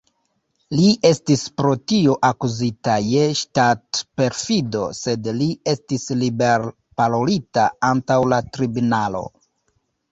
[0.77, 9.25] Li estis pro tio akuzita je ŝtat-perfido, sed li estis liber-parolita antaŭ la tribunalo.